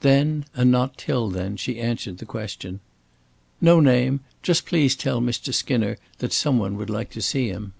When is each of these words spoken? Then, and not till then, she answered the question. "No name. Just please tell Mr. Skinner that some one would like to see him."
Then, 0.00 0.46
and 0.54 0.70
not 0.70 0.96
till 0.96 1.28
then, 1.28 1.58
she 1.58 1.78
answered 1.78 2.16
the 2.16 2.24
question. 2.24 2.80
"No 3.60 3.80
name. 3.80 4.20
Just 4.42 4.64
please 4.64 4.96
tell 4.96 5.20
Mr. 5.20 5.52
Skinner 5.52 5.98
that 6.20 6.32
some 6.32 6.56
one 6.58 6.78
would 6.78 6.88
like 6.88 7.10
to 7.10 7.20
see 7.20 7.48
him." 7.48 7.74